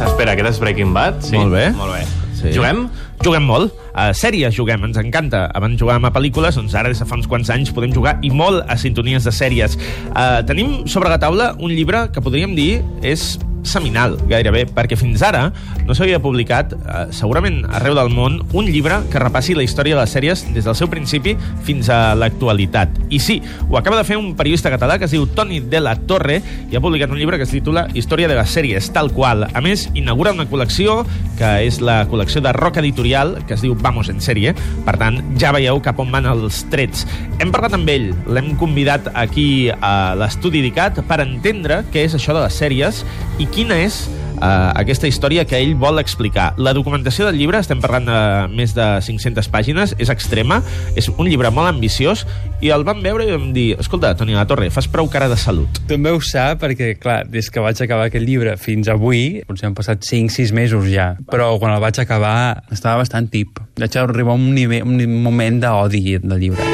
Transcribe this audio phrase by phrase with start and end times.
[0.00, 1.20] Espera, aquest és Breaking Bad?
[1.26, 1.36] Sí.
[1.36, 1.66] Molt bé.
[1.76, 2.04] Molt bé.
[2.40, 2.54] Sí.
[2.54, 2.86] Juguem?
[3.20, 3.74] Juguem molt.
[3.92, 5.42] A sèries juguem, ens encanta.
[5.56, 8.30] Abans jugàvem a pel·lícules, doncs ara des de fa uns quants anys podem jugar i
[8.32, 9.76] molt a sintonies de sèries.
[10.14, 13.34] Uh, tenim sobre la taula un llibre que podríem dir és
[13.66, 15.50] seminal, gairebé, perquè fins ara
[15.86, 20.02] no s'havia publicat, eh, segurament arreu del món, un llibre que repassi la història de
[20.02, 21.36] les sèries des del seu principi
[21.66, 22.88] fins a l'actualitat.
[23.10, 25.96] I sí, ho acaba de fer un periodista català que es diu Toni de la
[25.96, 29.46] Torre i ha publicat un llibre que es titula Història de les sèries, tal qual.
[29.52, 31.00] A més, inaugura una col·lecció
[31.38, 34.54] que és la col·lecció de Roca Editorial, que es diu Vamos en sèrie.
[34.86, 37.06] Per tant, ja veieu cap on van els trets.
[37.40, 42.36] Hem parlat amb ell, l'hem convidat aquí a l'estudi d'ICAT per entendre què és això
[42.36, 43.04] de les sèries
[43.40, 44.04] i quina és
[44.40, 46.50] uh, aquesta història que ell vol explicar.
[46.60, 48.20] La documentació del llibre, estem parlant de
[48.54, 50.60] més de 500 pàgines, és extrema,
[50.98, 52.24] és un llibre molt ambiciós,
[52.62, 55.38] i el vam veure i vam dir, escolta, Toni La Torre, fas prou cara de
[55.40, 55.82] salut.
[55.90, 59.76] També ho sap, perquè, clar, des que vaig acabar aquest llibre fins avui, potser han
[59.78, 63.60] passat 5-6 mesos ja, però quan el vaig acabar estava bastant tip.
[63.80, 66.66] Vaig arribar a un, nivell, un moment d'odi del llibre.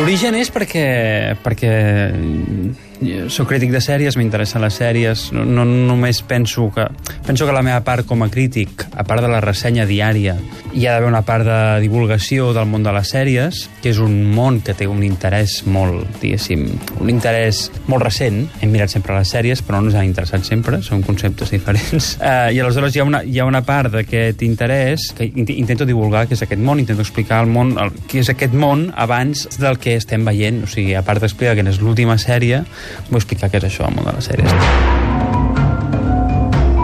[0.00, 0.86] L'origen és perquè,
[1.44, 1.72] perquè
[3.32, 6.84] soc crític de sèries, m'interessen les sèries, no, no només penso que...
[7.26, 10.36] Penso que la meva part com a crític, a part de la ressenya diària,
[10.72, 14.14] hi ha d'haver una part de divulgació del món de les sèries, que és un
[14.34, 16.66] món que té un interès molt, diguéssim,
[17.00, 18.42] un interès molt recent.
[18.60, 22.14] Hem mirat sempre les sèries, però no ens han interessat sempre, són conceptes diferents.
[22.20, 26.26] Uh, I aleshores hi ha una, hi ha una part d'aquest interès que intento divulgar,
[26.28, 29.80] que és aquest món, intento explicar el món, el, què és aquest món abans del
[29.80, 30.62] que estem veient.
[30.66, 32.62] O sigui, a part d'explicar que és l'última sèrie,
[33.08, 34.50] vull explicar què és això, el món de les sèries.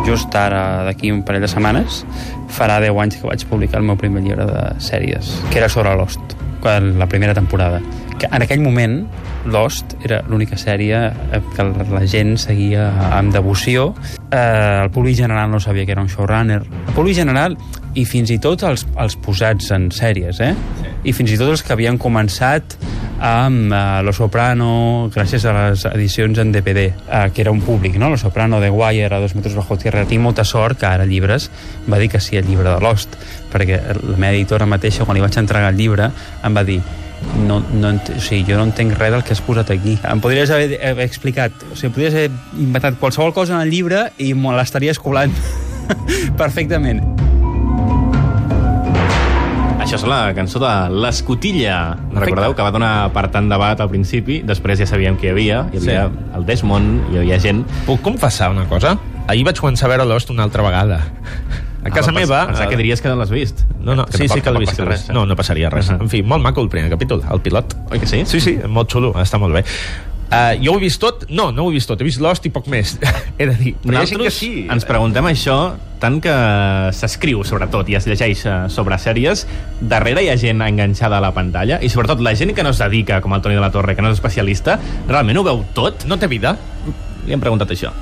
[0.07, 2.05] Just ara, d'aquí un parell de setmanes,
[2.55, 5.97] farà 10 anys que vaig publicar el meu primer llibre de sèries, que era sobre
[5.99, 7.81] Lost, la primera temporada.
[8.19, 9.05] Que en aquell moment,
[9.47, 10.99] Lost era l'única sèrie
[11.55, 13.93] que la gent seguia amb devoció.
[14.31, 16.63] Eh, el públic general no sabia que era un showrunner.
[16.63, 17.57] El públic general
[17.95, 20.53] i fins i tot els, els posats en sèries, eh?
[20.81, 20.95] Sí.
[21.11, 22.77] I fins i tot els que havien començat
[23.21, 27.97] amb uh, Lo Soprano, gràcies a les edicions en DVD, uh, que era un públic,
[27.97, 28.11] no?
[28.11, 30.05] Lo Soprano, The Wire, a dos metres bajo tierra.
[30.07, 31.51] Tinc molta sort que ara llibres
[31.91, 33.17] va dir que sí al llibre de Lost,
[33.53, 36.11] perquè la meva editora mateixa, quan li vaig entregar el llibre,
[36.45, 36.81] em va dir
[37.47, 39.97] no, no, o sigui, jo no entenc res del que has posat aquí.
[40.05, 44.11] Em podries haver, haver explicat, o sigui, podries haver inventat qualsevol cosa en el llibre
[44.19, 45.33] i me l'estaries coblant
[46.43, 47.16] perfectament.
[49.87, 51.77] Això és la cançó de l'Escotilla.
[52.11, 55.61] Recordeu que va donar per tant debat al principi, després ja sabíem que hi havia.
[55.71, 56.25] Hi havia sí.
[56.35, 57.61] el Desmond, hi havia gent...
[57.87, 58.97] Puc confessar una cosa?
[59.31, 60.99] Ahir vaig començar a veure Lost una altra vegada.
[61.87, 62.43] A casa ah, meva...
[62.51, 63.63] Pensava que diries que no l'has vist.
[63.79, 64.83] No, no, que sí, sí que l'he vist.
[64.83, 65.15] res, eh?
[65.15, 65.87] No, no passaria res.
[65.87, 66.03] Uh -huh.
[66.03, 67.79] En fi, molt maco el primer capítol, el pilot.
[67.93, 68.27] Oi que sí?
[68.27, 69.65] Sí, sí, molt xulo, està molt bé.
[70.27, 71.27] Uh, jo ho he vist tot?
[71.31, 72.01] No, no ho he vist tot.
[72.03, 72.97] He vist Lost i poc més.
[73.39, 73.75] he de dir.
[73.83, 74.51] Però gent que Nosaltres sí.
[74.73, 75.59] ens preguntem això
[76.03, 76.33] tant que
[76.93, 79.47] s'escriu, sobretot, i es llegeix eh, sobre sèries,
[79.81, 82.83] darrere hi ha gent enganxada a la pantalla, i sobretot la gent que no es
[82.83, 84.77] dedica, com el Toni de la Torre, que no és especialista,
[85.09, 86.05] realment ho veu tot?
[86.11, 86.53] No té vida?
[87.25, 87.95] Li hem preguntat això.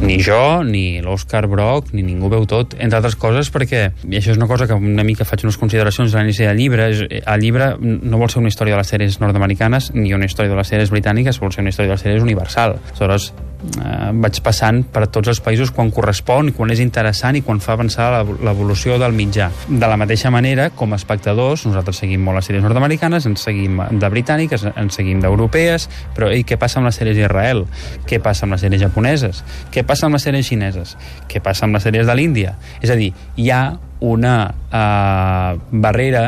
[0.00, 4.32] Ni jo, ni l'Òscar Brock, ni ningú veu tot, entre altres coses perquè, i això
[4.32, 7.44] és una cosa que una mica faig unes consideracions a l'inici del llibre, és, el
[7.44, 10.72] llibre no vol ser una història de les sèries nord-americanes ni una història de les
[10.72, 12.78] sèries britàniques, vol ser una història de les sèries universal.
[12.88, 13.30] Aleshores,
[13.60, 17.74] eh, vaig passant per tots els països quan correspon, quan és interessant i quan fa
[17.76, 18.08] avançar
[18.44, 19.50] l'evolució del mitjà.
[19.68, 23.80] De la mateixa manera, com a espectadors, nosaltres seguim molt les sèries nord-americanes, ens seguim
[23.90, 27.64] de britàniques, ens seguim d'europees, però ei, què passa amb les sèries d'Israel?
[28.08, 29.44] Què passa amb les sèries japoneses?
[29.74, 30.96] Què passa amb les sèries xineses?
[31.30, 32.56] Què passa amb les sèries de l'Índia?
[32.80, 33.64] És a dir, hi ha
[34.00, 34.36] una
[34.72, 36.24] eh, barrera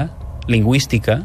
[0.49, 1.23] lingüística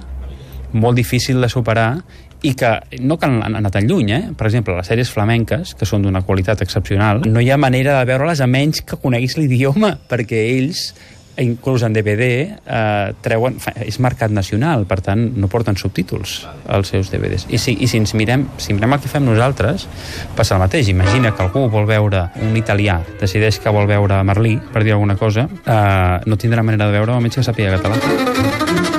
[0.72, 2.04] molt difícil de superar
[2.46, 2.72] i que
[3.02, 4.24] no cal anar tan lluny, eh?
[4.38, 8.10] Per exemple, les sèries flamenques, que són d'una qualitat excepcional, no hi ha manera de
[8.10, 10.92] veure-les a menys que coneguis l'idioma, perquè ells
[11.38, 12.28] inclús en DVD
[12.66, 16.40] eh, treuen, és mercat nacional per tant no porten subtítols
[16.74, 19.88] als seus DVDs i si, i si ens mirem si mirem el que fem nosaltres
[20.36, 20.90] passa el mateix.
[20.90, 25.18] Imagina que algú vol veure un italià decideix que vol veure Merlí per dir alguna
[25.18, 28.97] cosa eh, no tindrà manera de veure almenys que sàpiga català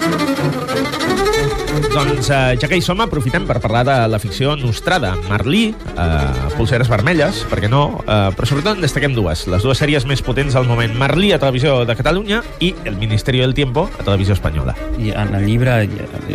[1.99, 5.17] Doncs eh, ja que hi som, aprofitem per parlar de la ficció nostrada.
[5.27, 10.07] Merlí, eh, Polseres Vermelles, perquè no, eh, però sobretot en destaquem dues, les dues sèries
[10.07, 10.95] més potents al moment.
[10.95, 14.77] Merlí a Televisió de Catalunya i El Ministerio del Tiempo a Televisió Espanyola.
[14.95, 15.89] I en el llibre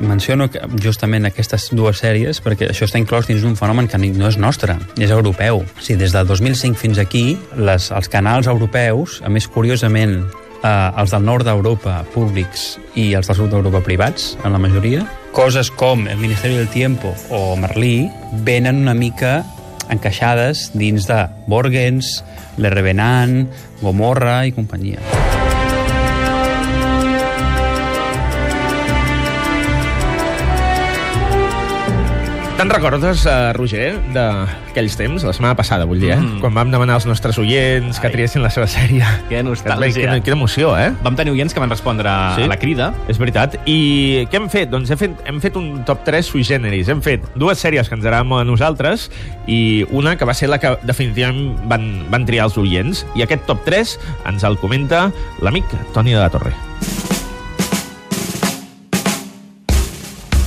[0.03, 4.27] menciono que justament aquestes dues sèries perquè això està inclòs dins d'un fenomen que no
[4.27, 5.63] és nostre, és europeu.
[5.63, 10.25] O sigui, des del 2005 fins aquí, les, els canals europeus, a més curiosament,
[10.63, 15.05] eh, els del nord d'Europa públics i els del sud d'Europa privats, en la majoria,
[15.33, 18.09] coses com el Ministeri del Tiempo o Merlí
[18.45, 19.41] venen una mica
[19.93, 22.21] encaixades dins de Borgens,
[22.57, 23.43] Le Revenant,
[23.81, 25.22] Gomorra i companyia.
[32.63, 36.15] Te'n recordes, uh, Roger, d'aquells temps, la setmana passada, vull dir, eh?
[36.15, 36.37] Mm.
[36.39, 38.13] Quan vam demanar als nostres oients que Ai.
[38.13, 39.03] triessin la seva sèrie.
[39.27, 40.13] Que Quina, nostàlgia.
[40.23, 40.93] quina emoció, eh?
[41.03, 42.07] Vam tenir oients que van respondre
[42.37, 42.45] Sí?
[42.45, 42.93] a la crida.
[43.11, 43.57] És veritat.
[43.67, 44.71] I què hem fet?
[44.71, 46.87] Doncs hem fet, hem fet un top 3 sui generis.
[46.87, 49.09] Hem fet dues sèries que ens agraden molt a nosaltres
[49.45, 53.03] i una que va ser la que definitivament van, van triar els oients.
[53.19, 53.97] I aquest top 3
[54.31, 55.11] ens el comenta
[55.41, 56.55] l'amic Toni de la Torre.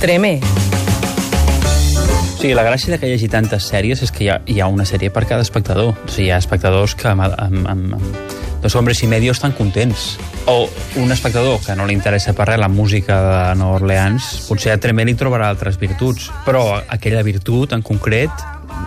[0.01, 0.39] Tremé.
[2.37, 4.67] Sigui, la gràcia de que hi hagi tantes sèries és que hi ha, hi ha
[4.69, 5.95] una sèrie per cada espectador.
[5.97, 9.55] O sigui, hi ha espectadors que amb, amb, amb, amb dos hombres i medio estan
[9.57, 10.19] contents.
[10.45, 10.69] O
[11.01, 14.77] un espectador que no li interessa per res la música de Nova Orleans, potser a
[14.77, 18.45] Tremé li trobarà altres virtuts, però aquella virtut en concret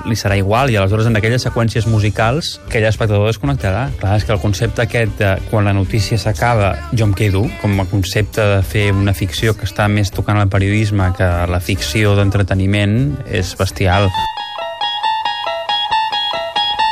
[0.09, 3.89] li serà igual i aleshores en aquelles seqüències musicals aquell espectador es connectarà.
[4.01, 7.79] Clar, és que el concepte aquest de quan la notícia s'acaba jo em quedo, com
[7.81, 12.15] a concepte de fer una ficció que està més tocant el periodisme que la ficció
[12.19, 14.09] d'entreteniment és bestial.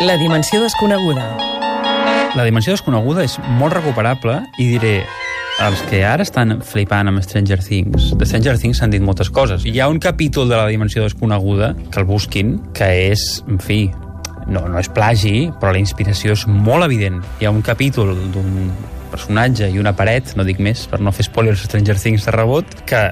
[0.07, 1.25] La dimensió desconeguda.
[2.37, 5.01] La dimensió desconeguda és molt recuperable i diré
[5.59, 9.65] els que ara estan flipant amb Stranger Things, de Stranger Things s'han dit moltes coses.
[9.67, 13.81] Hi ha un capítol de la dimensió desconeguda que el busquin, que és, en fi,
[14.47, 17.19] no, no és plagi, però la inspiració és molt evident.
[17.41, 18.71] Hi ha un capítol d'un
[19.11, 22.35] personatge i una paret, no dic més per no fer spoilers a Stranger Things de
[22.35, 23.03] rebot, que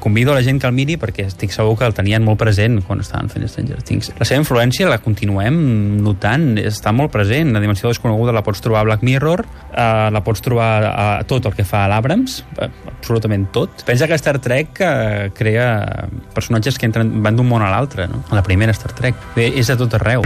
[0.00, 2.80] convido a la gent que el miri perquè estic segur que el tenien molt present
[2.86, 4.12] quan estaven fent Stranger Things.
[4.20, 5.56] La seva influència la continuem
[6.04, 7.52] notant, està molt present.
[7.54, 11.46] La dimensió desconeguda la pots trobar a Black Mirror, eh, la pots trobar a tot
[11.46, 13.84] el que fa l'Abrams, eh, absolutament tot.
[13.86, 18.24] Pensa que Star Trek eh, crea personatges que entren, van d'un món a l'altre, no?
[18.32, 19.14] La primera Star Trek.
[19.36, 20.24] Bé, és a tot arreu.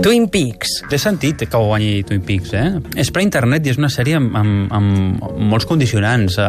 [0.00, 0.78] Twin Peaks.
[0.88, 2.78] Té sentit que ho guanyi Twin Peaks, eh?
[3.00, 6.38] És per internet i és una sèrie amb, amb, amb molts condicionants.
[6.40, 6.46] A,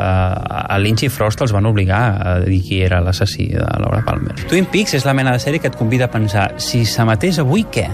[0.72, 4.38] a Lynch i Frost els van obligar a dir qui era l'assassí de Laura Palmer.
[4.48, 7.66] Twin Peaks és la mena de sèrie que et convida a pensar si s'emetés avui,
[7.68, 7.90] què?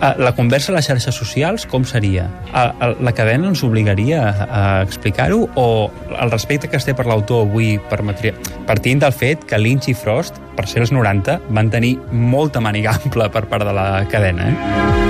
[0.00, 2.24] La conversa a les xarxes socials, com seria?
[2.52, 5.66] A, a, la cadena ens obligaria a, a explicar-ho o
[6.08, 8.32] el respecte que es té per l'autor avui permetria...
[8.62, 12.94] Partint del fet que Lynch i Frost, per ser els 90, van tenir molta màniga
[12.98, 15.02] ampla per part de la cadena, eh?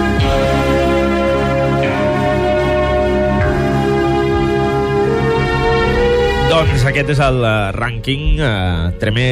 [6.53, 8.27] Doncs aquest és el uh, rànquing.
[8.37, 9.29] Uh, Tremé,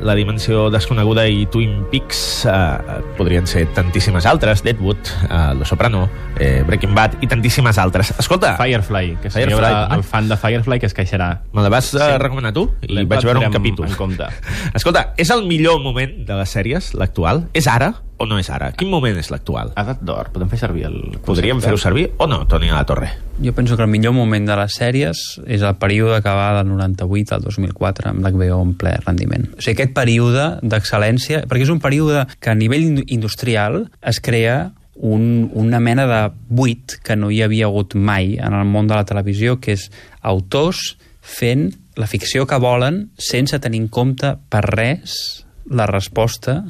[0.00, 2.44] La Dimensió Desconeguda i Twin Peaks.
[2.46, 4.62] Uh, podrien ser tantíssimes altres.
[4.62, 4.98] Deadwood,
[5.28, 6.08] uh, Lo Soprano,
[6.38, 8.12] eh, Breaking Bad i tantíssimes altres.
[8.18, 9.96] Escolta, Firefly, que si Firefly, home.
[9.96, 11.42] el fan de Firefly que es queixarà.
[11.52, 12.18] me la vas uh, Sí.
[12.18, 12.70] recomanar tu?
[12.82, 13.86] I La vaig veure un capítol.
[13.88, 14.24] en compte.
[14.74, 17.48] Escolta, és el millor moment de les sèries, l'actual?
[17.52, 18.72] És ara o no és ara?
[18.74, 19.72] Quin moment és l'actual?
[19.78, 23.12] Edat d'or, podem fer servir el Podríem fer-ho servir o no, Toni de la Torre?
[23.42, 26.66] Jo penso que el millor moment de les sèries és el període que va del
[26.72, 29.46] 98 al 2004 amb l'HBO en ple rendiment.
[29.54, 34.18] O sigui, aquest període d'excel·lència, perquè és un període que a nivell indu- industrial es
[34.20, 38.88] crea un, una mena de buit que no hi havia hagut mai en el món
[38.90, 39.84] de la televisió, que és
[40.26, 46.64] autors fent la ficció que volen sense tenir en compte per res la resposta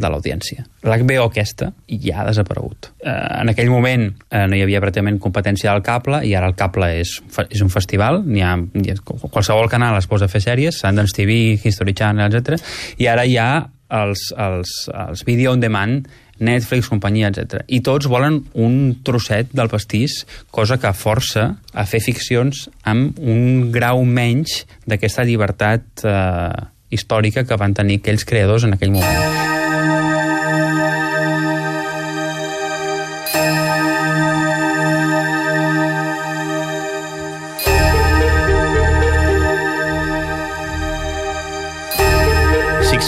[0.00, 0.64] de l'audiència.
[0.86, 2.90] L'HBO aquesta ja ha desaparegut.
[3.02, 6.56] Eh, en aquell moment eh, no hi havia pràcticament competència del cable i ara el
[6.58, 10.44] cable és, és un festival, n'hi ha, hi ha, qualsevol canal es posa a fer
[10.44, 12.62] sèries, Sundance TV, History Channel, etc.
[12.98, 13.50] I ara hi ha
[13.88, 16.08] els, els, els video on demand
[16.38, 17.64] Netflix, companyia, etc.
[17.66, 20.22] I tots volen un trosset del pastís,
[20.54, 27.60] cosa que força a fer ficcions amb un grau menys d'aquesta llibertat eh, històrica que
[27.60, 29.57] van tenir aquells creadors en aquell moment.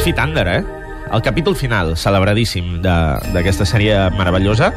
[0.01, 0.63] Feet Under, eh?
[1.13, 4.71] El capítol final, celebradíssim, d'aquesta sèrie meravellosa.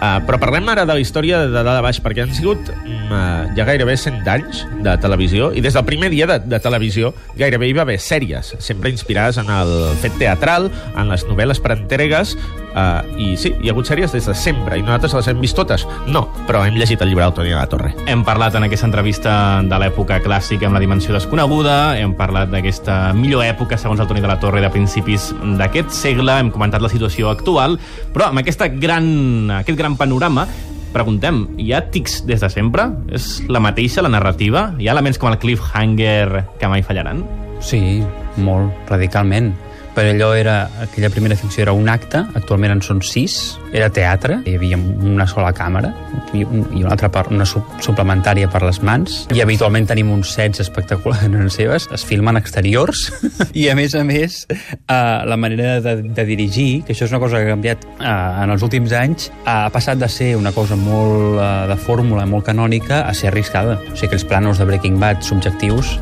[0.00, 3.44] Uh, però parlem ara de la història de dalt a baix, perquè han sigut uh,
[3.54, 7.68] ja gairebé 100 anys de televisió, i des del primer dia de, de televisió gairebé
[7.68, 12.34] hi va haver sèries, sempre inspirades en el fet teatral, en les novel·les per entregues,
[12.74, 15.56] uh, i sí, hi ha hagut sèries des de sempre, i nosaltres les hem vist
[15.58, 15.86] totes?
[16.06, 17.94] No, però hem llegit el llibre del Toni de la Torre.
[18.10, 23.14] Hem parlat en aquesta entrevista de l'època clàssica amb la dimensió desconeguda, hem parlat d'aquesta
[23.16, 26.92] millor època, segons el Toni de la Torre, de principis d'aquest segle, hem comentat la
[26.92, 27.78] situació actual,
[28.14, 30.48] però amb aquesta gran, aquest gran panorama
[30.94, 32.86] preguntem, hi ha tics des de sempre?
[33.12, 34.68] És la mateixa, la narrativa?
[34.78, 37.24] Hi ha elements com el cliffhanger que mai fallaran?
[37.64, 38.02] Sí,
[38.44, 39.52] molt, radicalment.
[39.94, 44.40] Però allò era, aquella primera ficció era un acte, actualment en són sis, era teatre,
[44.46, 45.92] hi havia una sola càmera
[46.34, 50.34] i, un, i una altra part, una suplementària per les mans, i habitualment tenim uns
[50.34, 53.06] sets espectaculars en les seves, es filmen exteriors,
[53.60, 54.94] i a més a més, eh,
[55.30, 58.54] la manera de, de dirigir, que això és una cosa que ha canviat eh, en
[58.54, 63.04] els últims anys, ha passat de ser una cosa molt eh, de fórmula, molt canònica,
[63.06, 63.78] a ser arriscada.
[63.78, 65.94] O sigui, aquells plànols de Breaking Bad subjectius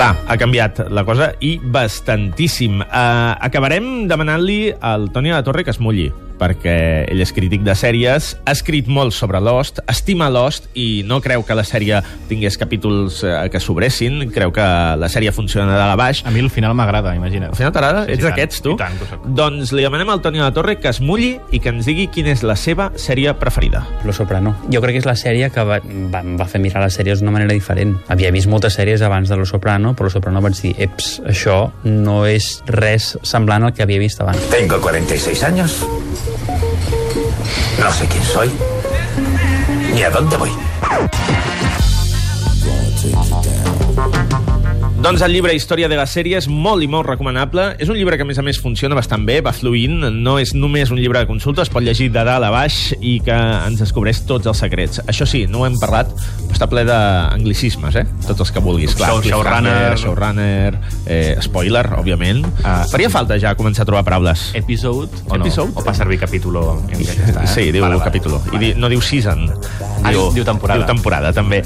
[0.00, 2.78] Clar, ha canviat la cosa i bastantíssim.
[2.80, 6.08] Uh, acabarem demanant-li al Toni de la Torre que es mulli
[6.40, 6.74] perquè
[7.10, 11.44] ell és crític de sèries, ha escrit molt sobre Lost, estima Lost i no creu
[11.46, 14.64] que la sèrie tingués capítols eh, que sobressin, creu que
[15.00, 16.22] la sèrie funciona de dalt a baix.
[16.24, 17.52] A mi el final m'agrada, imagina't.
[17.52, 18.04] Al final t'agrada?
[18.06, 18.76] Sí, Ets d'aquests, tu?
[18.78, 18.96] i tant.
[19.36, 22.08] Doncs li demanem al Toni de la Torre que es mulli i que ens digui
[22.12, 23.84] quina és la seva sèrie preferida.
[24.08, 24.54] Lo Soprano.
[24.72, 25.80] Jo crec que és la sèrie que va,
[26.12, 27.96] va, va fer mirar les sèries d'una manera diferent.
[28.08, 31.72] Havia vist moltes sèries abans de Lo Soprano, però Lo Soprano vaig dir, eps, això
[31.84, 34.50] no és res semblant al que havia vist abans.
[34.52, 35.80] Tengo 46 años.
[37.80, 38.50] No sé quién soy.
[39.94, 40.50] Ni a dónde voy.
[45.00, 47.70] Doncs el llibre Història de la sèrie és molt i molt recomanable.
[47.80, 50.02] És un llibre que, a més a més, funciona bastant bé, va fluint.
[50.12, 53.14] No és només un llibre de consulta, es pot llegir de dalt a baix i
[53.24, 55.00] que ens descobreix tots els secrets.
[55.08, 58.04] Això sí, no ho hem parlat, però està ple d'anglicismes, eh?
[58.26, 58.92] Tots els que vulguis.
[58.98, 59.96] Clar, Show- showrunner.
[60.02, 60.76] showrunner,
[61.06, 62.44] eh, spoiler, òbviament.
[62.62, 64.50] Ah, Faria falta ja començar a trobar paraules.
[64.52, 65.46] Episode o no?
[65.46, 65.72] Episode?
[65.76, 66.82] O fa servir capítulo?
[66.92, 67.46] En ja està, eh?
[67.48, 68.04] Sí, diu Vale, vale.
[68.04, 68.36] capítol.
[68.52, 69.48] I di, no diu season.
[70.04, 70.84] Ah, diu temporada.
[70.84, 71.62] Diu temporada, també.